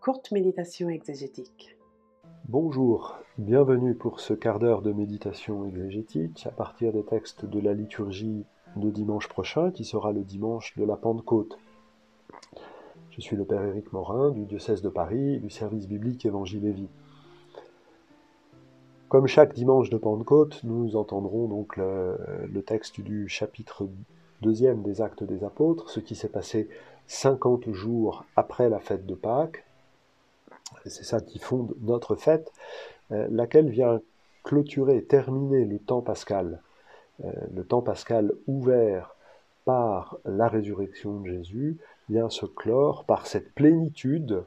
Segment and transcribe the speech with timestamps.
[0.00, 1.76] Courte méditation exégétique.
[2.48, 7.72] Bonjour, bienvenue pour ce quart d'heure de méditation exégétique à partir des textes de la
[7.72, 8.44] liturgie
[8.74, 11.56] de dimanche prochain qui sera le dimanche de la Pentecôte.
[13.10, 16.72] Je suis le Père Éric Morin du diocèse de Paris du service biblique Évangile et
[16.72, 16.90] Vie.
[19.08, 23.88] Comme chaque dimanche de Pentecôte, nous entendrons donc le texte du chapitre
[24.42, 26.68] deuxième des actes des apôtres, ce qui s'est passé
[27.06, 29.64] 50 jours après la fête de Pâques.
[30.86, 32.52] C'est ça qui fonde notre fête,
[33.12, 34.00] euh, laquelle vient
[34.44, 36.62] clôturer, terminer le temps pascal.
[37.24, 39.14] Euh, le temps pascal ouvert
[39.64, 44.44] par la résurrection de Jésus vient se clore par cette plénitude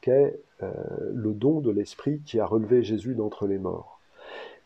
[0.00, 0.72] qu'est euh,
[1.12, 4.00] le don de l'Esprit qui a relevé Jésus d'entre les morts.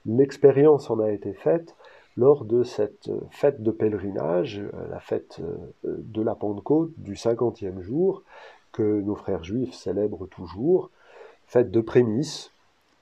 [0.06, 1.74] L'expérience en a été faite
[2.16, 5.40] lors de cette fête de pèlerinage, la fête
[5.84, 8.22] de la Pentecôte du cinquantième jour,
[8.72, 10.90] que nos frères juifs célèbrent toujours,
[11.46, 12.52] fête de prémices,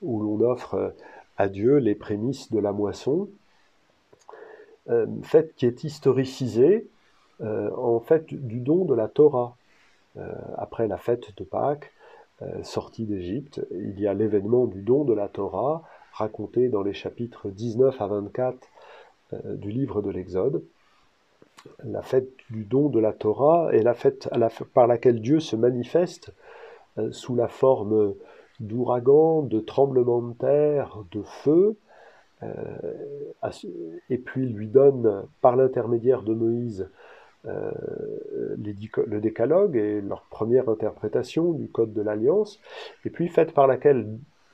[0.01, 0.93] où l'on offre
[1.37, 3.29] à Dieu les prémices de la moisson,
[4.89, 6.87] euh, fête qui est historicisée
[7.41, 9.55] euh, en fait du don de la Torah.
[10.17, 11.91] Euh, après la fête de Pâques,
[12.63, 15.83] sortie d'Égypte, il y a l'événement du don de la Torah,
[16.13, 18.57] raconté dans les chapitres 19 à 24
[19.43, 20.63] du livre de l'Exode.
[21.83, 24.29] La fête du don de la Torah est la fête
[24.73, 26.31] par laquelle Dieu se manifeste
[27.11, 28.15] sous la forme
[28.59, 31.77] d'ouragans, de tremblements de terre, de feu,
[32.43, 32.53] euh,
[34.09, 36.89] et puis lui donne par l'intermédiaire de Moïse
[37.45, 37.71] euh,
[38.57, 42.59] le décalogue et leur première interprétation du code de l'alliance,
[43.05, 44.07] et puis faite par laquelle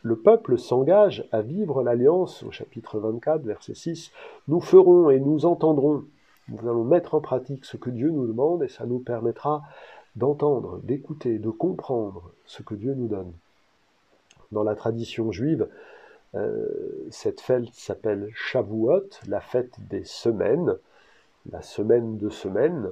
[0.05, 4.11] le peuple s'engage à vivre l'alliance au chapitre 24, verset 6.
[4.47, 6.03] Nous ferons et nous entendrons.
[6.47, 9.63] Nous allons mettre en pratique ce que Dieu nous demande et ça nous permettra
[10.15, 13.33] d'entendre, d'écouter, de comprendre ce que Dieu nous donne.
[14.51, 15.67] Dans la tradition juive,
[16.35, 16.67] euh,
[17.09, 20.75] cette fête s'appelle Shavuot, la fête des semaines,
[21.51, 22.91] la semaine de semaine,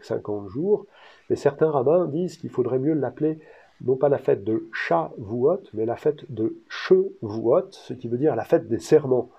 [0.00, 0.86] 50 jours.
[1.28, 3.40] Mais certains rabbins disent qu'il faudrait mieux l'appeler
[3.84, 8.36] non pas la fête de Shavuot, mais la fête de Shevuot, ce qui veut dire
[8.36, 9.30] la fête des serments,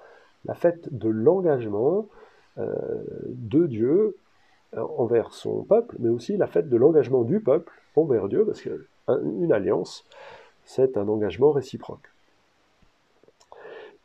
[0.45, 2.07] la fête de l'engagement
[2.57, 2.67] euh,
[3.27, 4.17] de Dieu
[4.75, 8.61] euh, envers son peuple, mais aussi la fête de l'engagement du peuple envers Dieu, parce
[8.61, 10.05] qu'une alliance,
[10.65, 12.09] c'est un engagement réciproque.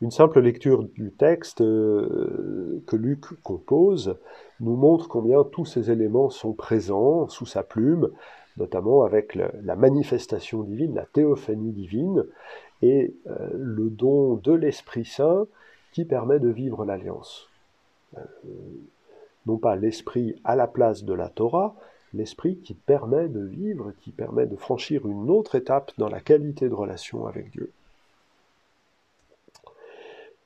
[0.01, 4.15] Une simple lecture du texte euh, que Luc compose
[4.61, 8.09] nous montre combien tous ces éléments sont présents sous sa plume,
[8.59, 12.25] notamment avec la manifestation divine, la théophanie divine,
[12.81, 15.47] et euh, le don de l'Esprit Saint
[15.91, 17.49] qui permet de vivre l'alliance.
[18.17, 18.21] Euh,
[19.45, 21.75] non pas l'Esprit à la place de la Torah,
[22.13, 26.69] l'Esprit qui permet de vivre, qui permet de franchir une autre étape dans la qualité
[26.69, 27.71] de relation avec Dieu.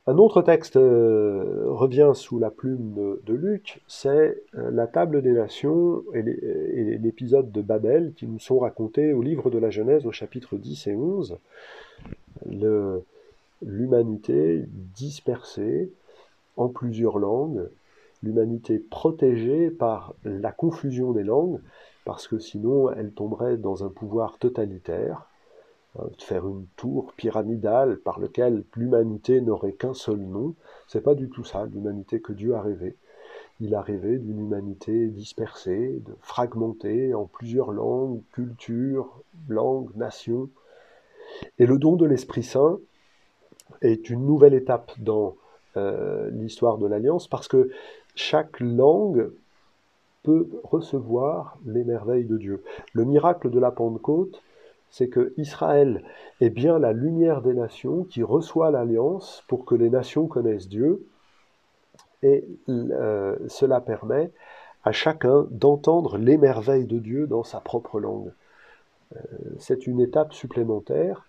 [0.06, 5.32] Un autre texte euh, revient sous la plume de, Luc, c'est euh, la table des
[5.32, 6.24] nations et
[6.98, 10.88] l'épisode de Babel qui nous sont racontés au livre de la Genèse au chapitre 10
[10.88, 11.38] et 11.
[13.62, 15.90] L'humanité dispersée
[16.58, 17.70] en plusieurs langues,
[18.24, 21.62] l'humanité protégée par la confusion des langues,
[22.04, 25.30] parce que sinon elle tomberait dans un pouvoir totalitaire.
[26.00, 30.56] Euh, faire une tour pyramidale par laquelle l'humanité n'aurait qu'un seul nom.
[30.88, 32.98] C'est pas du tout ça, l'humanité que Dieu a rêvé.
[33.60, 40.50] Il a rêvé d'une humanité dispersée, de fragmentée en plusieurs langues, cultures, langues, nations.
[41.60, 42.80] Et le don de l'Esprit Saint
[43.82, 45.36] est une nouvelle étape dans
[45.78, 47.70] euh, l'histoire de l'Alliance parce que
[48.16, 49.32] chaque langue
[50.24, 52.64] peut recevoir les merveilles de Dieu.
[52.94, 54.42] Le miracle de la Pentecôte,
[54.94, 56.04] c'est que Israël
[56.40, 61.08] est bien la lumière des nations qui reçoit l'alliance pour que les nations connaissent Dieu,
[62.22, 64.30] et euh, cela permet
[64.84, 68.34] à chacun d'entendre les merveilles de Dieu dans sa propre langue.
[69.16, 69.20] Euh,
[69.58, 71.28] c'est une étape supplémentaire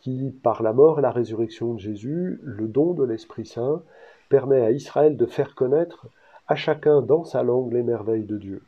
[0.00, 3.82] qui, par la mort et la résurrection de Jésus, le don de l'Esprit Saint,
[4.28, 6.08] permet à Israël de faire connaître
[6.46, 8.62] à chacun dans sa langue les merveilles de Dieu.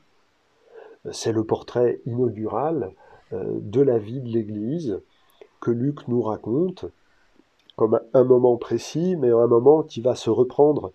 [1.12, 2.94] C'est le portrait inaugural
[3.32, 5.00] de la vie de l'Église
[5.60, 6.86] que Luc nous raconte
[7.76, 10.92] comme un moment précis, mais un moment qui va se reprendre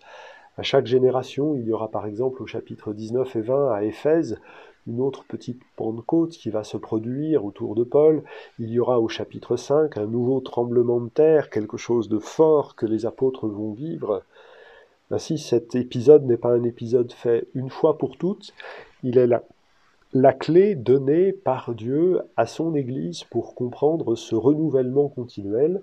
[0.56, 1.56] à chaque génération.
[1.56, 4.38] Il y aura par exemple au chapitre 19 et 20 à Éphèse
[4.86, 8.22] une autre petite Pentecôte qui va se produire autour de Paul.
[8.58, 12.76] Il y aura au chapitre 5 un nouveau tremblement de terre, quelque chose de fort
[12.76, 14.22] que les apôtres vont vivre.
[15.10, 18.52] Ainsi, cet épisode n'est pas un épisode fait une fois pour toutes,
[19.02, 19.42] il est là
[20.20, 25.82] la clé donnée par Dieu à son Église pour comprendre ce renouvellement continuel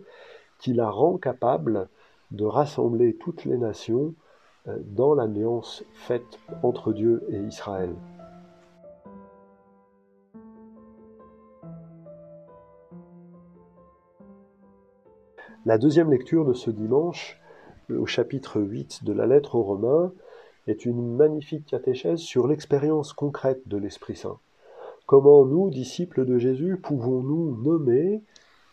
[0.57, 1.88] qui la rend capable
[2.31, 4.15] de rassembler toutes les nations
[4.68, 7.94] euh, dans l'alliance faite entre Dieu et Israël.
[15.65, 17.39] La deuxième lecture de ce dimanche,
[17.89, 20.12] au chapitre 8 de la lettre aux Romains,
[20.68, 24.39] est une magnifique catéchèse sur l'expérience concrète de l'Esprit Saint.
[25.06, 28.21] Comment nous, disciples de Jésus, pouvons-nous nommer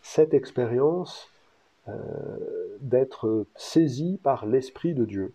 [0.01, 1.27] cette expérience
[1.87, 1.93] euh,
[2.79, 5.33] d'être saisis par l'Esprit de Dieu?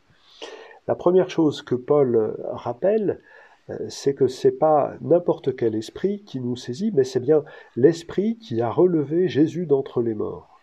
[0.89, 3.21] La première chose que Paul rappelle,
[3.71, 7.45] euh, c'est que c'est pas n'importe quel esprit qui nous saisit, mais c'est bien
[7.75, 10.61] l'esprit qui a relevé Jésus d'entre les morts.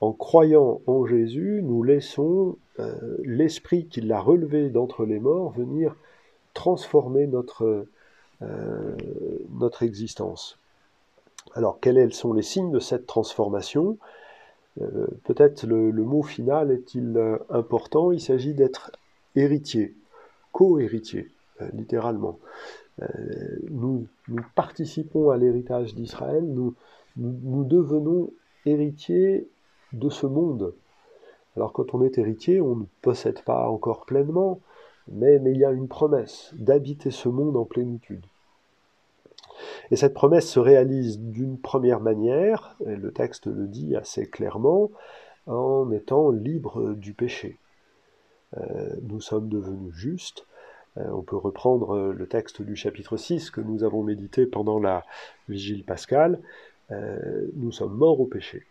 [0.00, 5.94] En croyant en Jésus, nous laissons euh, l'esprit qui l'a relevé d'entre les morts venir
[6.54, 7.86] transformer notre,
[8.40, 8.96] euh,
[9.82, 10.58] existence.
[11.54, 13.98] Alors, quels sont les signes de cette transformation?
[14.80, 17.18] Euh, Peut-être le, mot final est-il
[17.50, 18.92] important Il s'agit d'être
[19.34, 19.94] héritier,
[20.52, 21.28] co-héritier,
[21.72, 22.38] littéralement.
[23.70, 24.06] Nous,
[24.54, 28.32] participons à l'héritage d'Israël, nous devenons
[28.66, 29.48] héritiers
[29.92, 30.74] de ce monde.
[31.56, 34.60] Alors quand on est héritier, on ne possède pas encore pleinement,
[35.08, 38.24] mais, il y a une promesse d'habiter ce monde en plénitude.
[39.90, 44.90] Et cette promesse se réalise d'une première manière, le texte le dit assez clairement,
[45.46, 47.58] en étant libre du péché.
[48.56, 50.46] Euh, nous sommes devenus justes.
[50.98, 55.04] Euh, on peut reprendre le texte du chapitre 6 que nous avons médité pendant la
[55.48, 56.40] vigile pascale.
[56.90, 58.64] Euh, nous sommes morts au péché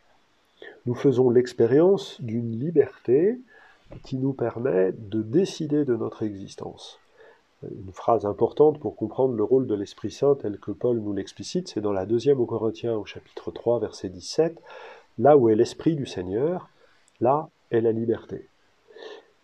[0.86, 3.40] nous faisons l'expérience d'une liberté
[4.04, 7.00] qui nous permet de décider de notre existence.
[7.64, 11.68] Une phrase importante pour comprendre le rôle de l'Esprit Saint tel que Paul nous l'explicite,
[11.68, 14.60] c'est dans la deuxième aux Corinthiens au chapitre 3 verset 17,
[15.20, 16.70] là où est l'Esprit du Seigneur,
[17.20, 18.48] là est la liberté.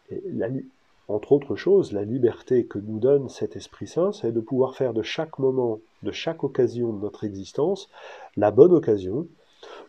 [0.10, 0.22] Et
[1.08, 4.94] entre autres choses, la liberté que nous donne cet Esprit Saint, c'est de pouvoir faire
[4.94, 7.90] de chaque moment, de chaque occasion de notre existence,
[8.36, 9.28] la bonne occasion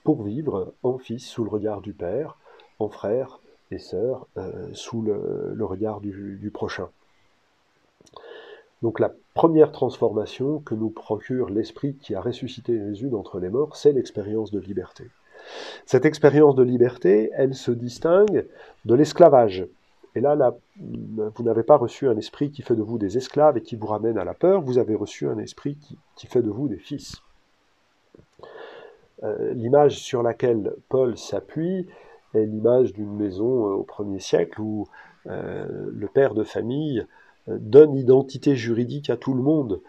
[0.08, 2.38] pour vivre en fils sous le regard du Père,
[2.78, 3.40] en frère
[3.70, 6.88] et sœur euh, sous le, regard du, prochain.
[8.81, 13.76] Donc la première transformation que nous procure l'Esprit qui a ressuscité Jésus d'entre les morts,
[13.76, 15.05] c'est l'expérience de liberté.
[15.84, 18.46] Cette expérience de liberté, elle se distingue
[18.87, 19.66] de l'esclavage.
[20.14, 23.58] Et là, là vous n'avez pas reçu un esprit qui fait de vous des esclaves
[23.58, 25.76] et qui vous ramène à la peur, vous avez reçu un esprit
[26.16, 27.20] qui fait de vous des fils.
[29.24, 31.86] Euh, l'image sur laquelle Paul s'appuie
[32.34, 34.86] est l'image d'une maison euh, au premier siècle où
[35.26, 37.04] euh, le père de famille
[37.48, 39.80] donne identité juridique à tout le monde.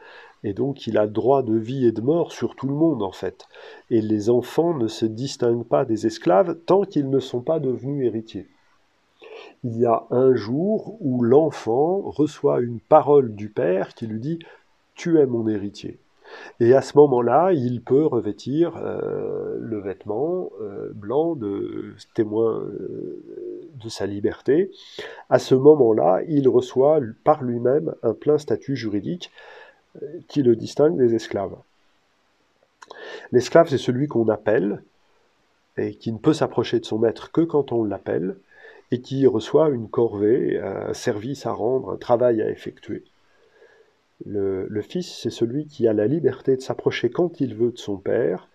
[0.44, 3.12] Et donc il a droit de vie et de mort sur tout le monde en
[3.12, 3.48] fait.
[3.90, 8.06] Et les enfants ne se distinguent pas des esclaves tant qu'ils ne sont pas devenus
[8.06, 8.48] héritiers.
[9.66, 14.38] Il y a un jour où l'enfant reçoit une parole du père qui lui dit⁇
[14.96, 15.92] Tu es mon héritier⁇
[16.60, 23.22] et à ce moment-là, il peut revêtir euh, le vêtement euh, blanc de témoin euh,
[23.82, 24.72] de sa liberté.
[25.30, 29.32] À ce moment-là, il reçoit par lui-même un plein statut juridique
[30.28, 31.56] qui le distingue des esclaves.
[33.32, 34.84] L'esclave, c'est celui qu'on appelle
[35.78, 38.36] et qui ne peut s'approcher de son maître que quand on l'appelle
[38.92, 43.04] et qui reçoit une corvée, un service à rendre, un travail à effectuer.
[44.26, 47.98] Le, fils, c'est celui qui a la liberté de s'approcher quand il veut de son
[47.98, 48.50] père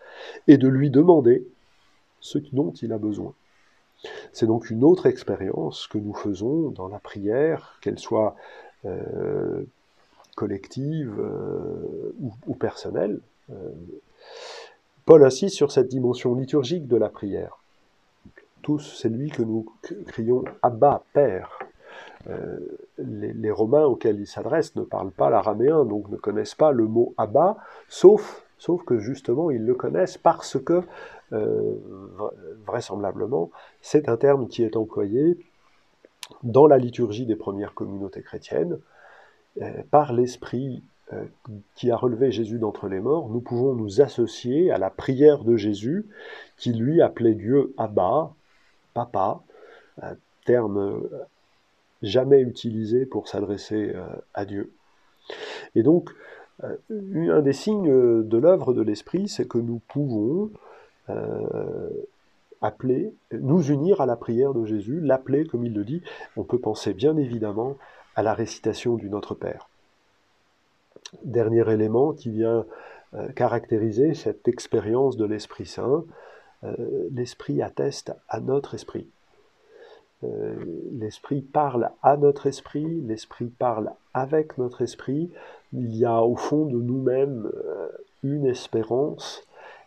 [0.47, 1.47] et de lui demander
[2.21, 3.35] ce dont il a besoin.
[4.33, 8.37] C'est donc une autre expérience que nous faisons dans la prière, qu'elle soit
[8.85, 9.65] euh,
[10.37, 12.15] collective euh,
[12.47, 13.21] ou, personnelle.
[13.51, 13.71] Euh,
[15.07, 17.59] Paul insiste sur cette dimension liturgique de la prière.
[18.63, 19.67] Tous, c'est lui que nous
[20.07, 21.59] crions Abba, Père.
[22.31, 22.59] Euh,
[22.99, 27.15] les, Romains auxquels il s'adresse ne parlent pas l'araméen, donc ne connaissent pas le mot
[27.19, 27.59] Abba,
[27.89, 30.83] sauf, sauf que justement ils le connaissent parce que,
[31.33, 31.75] euh,
[32.67, 33.51] vraisemblablement,
[33.83, 35.39] c'est un terme qui est employé
[36.43, 38.79] dans la liturgie des premières communautés chrétiennes,
[39.61, 40.83] euh, par l'Esprit
[41.77, 45.55] qui a relevé Jésus d'entre les morts, nous pouvons nous associer à la prière de
[45.55, 46.07] Jésus,
[46.57, 48.33] qui lui appelait Dieu Abba,
[48.95, 49.43] Papa,
[50.45, 51.03] terme
[52.05, 54.73] jamais utilisé pour s'adresser euh, à Dieu.
[55.75, 56.11] Et donc,
[56.63, 60.51] euh, un des signes de l'œuvre de l'Esprit, c'est que nous pouvons
[61.11, 61.91] euh,
[62.61, 66.03] appeler, nous unir à la prière de Jésus, l'appeler comme il le dit.
[66.37, 67.77] On peut penser bien évidemment
[68.15, 69.69] à la récitation du Notre Père.
[71.25, 72.65] Dernier élément qui vient
[73.15, 76.05] euh, caractériser cette expérience de l'Esprit Saint,
[76.65, 76.75] euh,
[77.13, 79.09] l'Esprit atteste à notre esprit.
[80.25, 80.55] Euh,
[80.93, 85.31] l'Esprit parle à notre esprit, l'Esprit parle avec notre esprit.
[85.73, 87.51] Il y a au fond de nous-mêmes
[88.23, 89.47] une espérance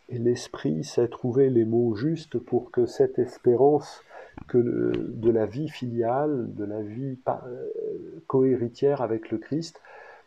[0.09, 4.03] et l'Esprit sait trouver les mots justes pour que cette espérance
[4.47, 7.17] que de la vie filiale, de la vie
[8.27, 9.81] cohéritière avec le Christ,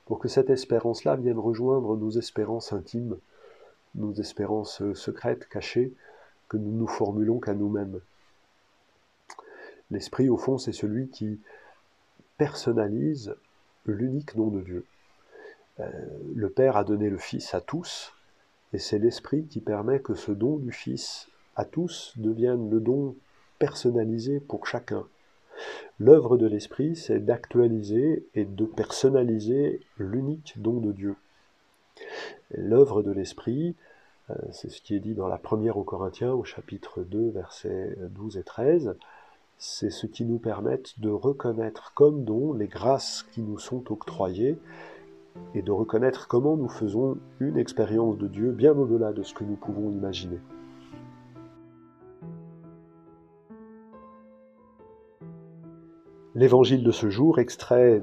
[0.07, 3.17] pour que cette espérance-là vienne rejoindre nos espérances intimes,
[3.95, 5.93] nos espérances euh, secrètes, cachées,
[6.49, 8.01] que nous nous formulons qu'à nous-mêmes.
[9.91, 11.41] L'esprit, au fond, c'est celui qui
[12.39, 13.35] personnalise
[13.87, 14.87] l'unique nom de Dieu.
[15.81, 15.91] Euh,
[16.35, 18.13] le Père a donné le Fils à tous,
[18.73, 23.17] et c'est l'Esprit qui permet que ce don du Fils à tous devienne le don
[23.59, 25.07] personnalisé pour chacun.
[25.99, 31.17] L'œuvre de l'Esprit, c'est d'actualiser et de personnaliser l'unique don de Dieu.
[32.53, 33.77] L'œuvre de l'Esprit,
[34.31, 37.97] euh, c'est ce qui est dit dans la première aux Corinthiens au chapitre 2 versets
[38.11, 38.97] 12 et 13,
[39.63, 44.59] c'est ce qui nous permet de reconnaître comme don les grâces qui nous sont octroyées
[45.55, 49.45] et de reconnaître comment nous faisons une expérience de Dieu bien au-delà de ce que
[49.45, 50.39] nous pouvons imaginer.
[56.35, 58.03] L'évangile de ce jour, extrait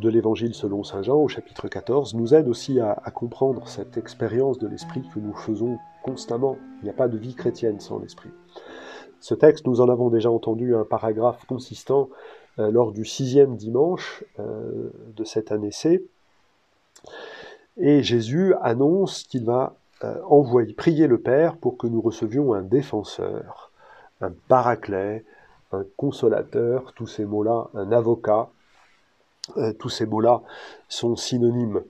[0.00, 4.58] de l'évangile selon Saint Jean au chapitre 14, nous aide aussi à, comprendre cette expérience
[4.58, 6.56] de l'esprit que nous faisons constamment.
[6.80, 8.30] Il n'y a pas de vie chrétienne sans l'esprit.
[9.20, 12.08] Ce texte, nous en avons déjà entendu un paragraphe consistant
[12.58, 16.06] euh, lors du sixième dimanche euh, de cette année C.
[17.76, 22.62] Et Jésus annonce qu'il va euh, envoyer, prier le Père pour que nous recevions un
[22.62, 23.70] défenseur,
[24.20, 25.24] un paraclet,
[25.72, 28.48] un consolateur, tous ces mots-là, un avocat,
[29.78, 30.42] tous ces mots-là
[30.88, 31.82] sont synonymes.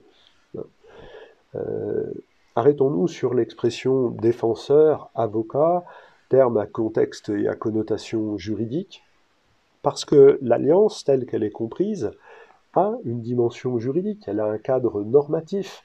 [2.55, 5.83] Arrêtons-nous sur l'expression défenseur, avocat,
[6.29, 9.03] terme à contexte et à connotation juridique,
[9.81, 12.11] parce que l'alliance telle qu'elle est comprise
[12.73, 15.83] a une dimension juridique, elle a un cadre normatif.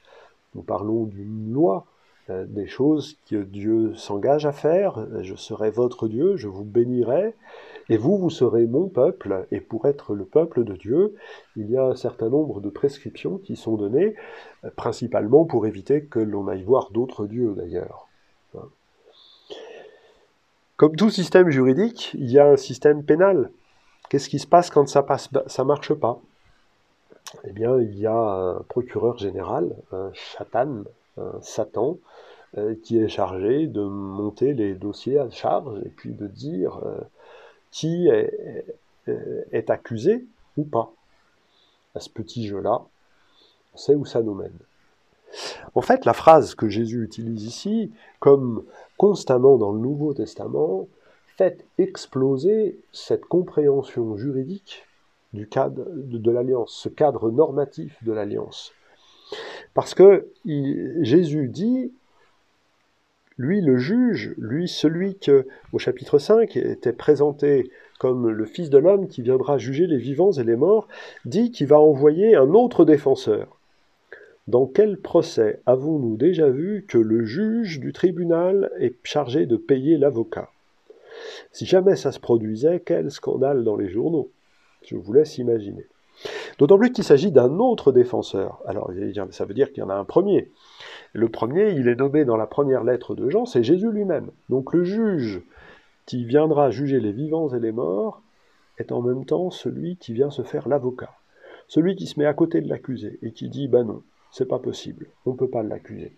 [0.55, 1.85] Nous parlons d'une loi,
[2.29, 7.33] euh, des choses que Dieu s'engage à faire, je serai votre Dieu, je vous bénirai,
[7.89, 11.15] et vous, vous serez mon peuple, et pour être le peuple de Dieu,
[11.57, 14.15] il y a un certain nombre de prescriptions qui sont données,
[14.63, 18.02] euh, principalement pour éviter que l'on aille voir d'autres dieux d'ailleurs.
[20.75, 23.51] Comme tout système juridique, il y a un système pénal.
[24.09, 26.19] Qu'est-ce qui se passe quand ça ne marche pas?
[27.45, 30.83] Eh bien, il y a un procureur général, un chatan,
[31.17, 31.97] un satan,
[32.57, 37.01] euh, qui est chargé de monter les dossiers à charge et puis de dire euh,
[37.71, 40.25] qui est, accusé
[40.57, 40.91] ou pas.
[41.95, 42.81] À ce petit jeu-là,
[43.73, 44.57] on sait où ça nous mène.
[45.75, 48.63] En fait, la phrase que Jésus utilise ici, comme
[48.97, 50.87] constamment dans le Nouveau Testament,
[51.37, 54.85] fait exploser cette compréhension juridique
[55.33, 58.71] du cadre de, l'alliance, ce cadre normatif de l'alliance.
[59.73, 61.91] Parce que Jésus dit
[63.37, 68.77] lui, le juge, lui, celui que, au chapitre 5, était présenté comme le Fils de
[68.77, 70.87] l'homme qui viendra juger les vivants et les morts,
[71.25, 73.57] dit qu'il va envoyer un autre défenseur.
[74.47, 79.97] Dans quel procès avons-nous déjà vu que le juge du tribunal est chargé de payer
[79.97, 80.49] l'avocat?
[81.51, 84.31] Si jamais ça se produisait, quel scandale dans les journaux?
[84.85, 85.85] Je vous laisse imaginer.
[86.59, 88.61] D'autant plus qu'il s'agit d'un autre défenseur.
[88.65, 88.91] Alors,
[89.31, 90.51] ça veut dire qu'il y en a un premier.
[91.13, 94.31] Le premier, il est nommé dans la première lettre de Jean, c'est Jésus lui-même.
[94.49, 95.41] Donc le juge
[96.05, 98.21] qui viendra juger les vivants et les morts
[98.77, 101.11] est en même temps celui qui vient se faire l'avocat.
[101.67, 104.57] Celui qui se met à côté de l'accusé et qui dit ben non, c'est pas
[104.57, 106.11] possible, on ne peut pas l'accuser.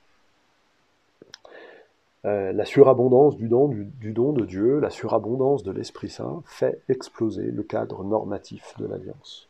[2.23, 6.81] Euh, la surabondance du don, du don de Dieu, la surabondance de l'Esprit Saint fait
[6.87, 9.49] exploser le cadre normatif de l'alliance.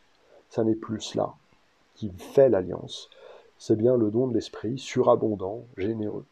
[0.49, 1.35] Ça n'est plus cela
[1.93, 3.09] qui fait l'alliance,
[3.59, 6.25] c'est bien le don de l'Esprit, surabondant, généreux.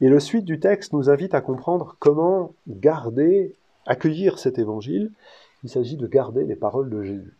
[0.00, 5.12] Et le suite du texte nous invite à comprendre comment garder, accueillir cet évangile.
[5.62, 7.36] Il s'agit de garder les paroles de Jésus.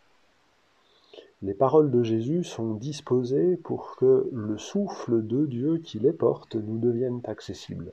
[1.42, 6.54] Les paroles de Jésus sont disposées pour que le souffle de Dieu qui les porte
[6.54, 7.92] nous devienne accessible.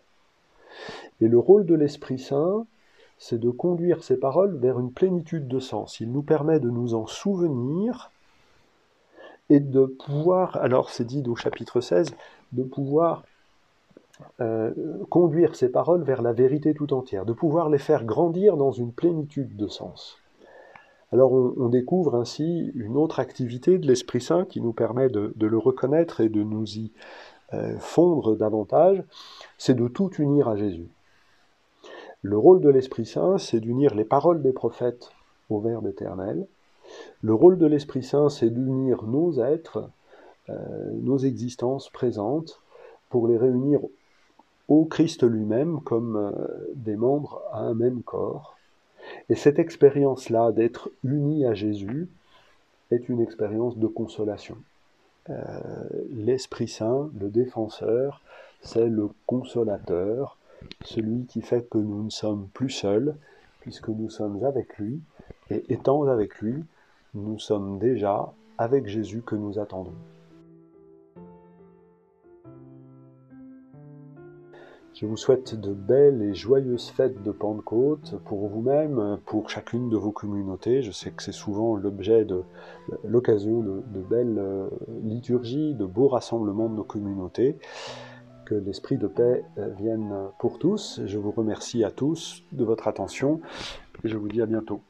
[1.22, 2.66] Et le rôle de l'Esprit Saint,
[3.18, 6.02] c'est de conduire ces paroles vers une plénitude de sens.
[6.02, 8.12] Il nous permet de nous en souvenir
[9.50, 12.14] et de pouvoir, alors c'est dit au chapitre 16,
[12.52, 13.24] de pouvoir
[14.42, 14.74] euh,
[15.10, 18.92] conduire ces paroles vers la vérité tout entière, de pouvoir les faire grandir dans une
[18.92, 20.18] plénitude de sens.
[21.12, 25.58] Alors on, découvre ainsi une autre activité de l'Esprit Saint qui nous permet de, le
[25.58, 26.92] reconnaître et de nous y
[27.54, 29.02] euh, fondre davantage,
[29.58, 30.90] c'est de tout unir à Jésus.
[32.22, 35.12] Le rôle de l'Esprit Saint, c'est d'unir les paroles des prophètes
[35.50, 36.46] au Verbe éternel.
[37.22, 39.90] Le rôle de l'Esprit Saint, c'est d'unir nos êtres,
[40.50, 42.62] euh, nos existences présentes,
[43.10, 43.80] pour les réunir
[44.68, 48.58] au Christ lui-même comme euh, des membres à un même corps.
[49.30, 52.10] Et cette expérience-là d'être unis à Jésus
[52.92, 54.58] est une expérience de consolation.
[55.30, 55.60] Euh,
[56.12, 58.22] L'Esprit Saint, le défenseur,
[58.62, 60.38] c'est le consolateur,
[60.84, 63.16] celui qui fait que nous ne sommes plus seuls,
[63.62, 65.02] puisque nous sommes avec lui,
[65.50, 66.64] et étant avec lui,
[67.14, 69.94] nous sommes déjà avec Jésus que nous attendons.
[75.00, 79.96] Je vous souhaite de belles et joyeuses fêtes de Pentecôte pour vous-même, pour chacune de
[79.96, 80.82] vos communautés.
[80.82, 82.42] Je sais que c'est souvent l'objet de
[83.04, 84.68] l'occasion de, belles euh,
[85.04, 87.60] liturgies, de beaux rassemblements de nos communautés.
[88.46, 91.00] Que l'esprit de paix euh, vienne pour tous.
[91.06, 93.40] Je vous remercie à tous de votre attention
[94.04, 94.82] et je vous dis à bientôt.